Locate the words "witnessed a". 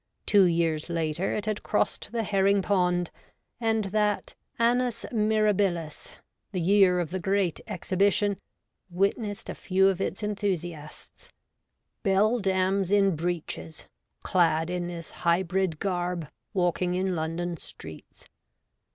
8.89-9.53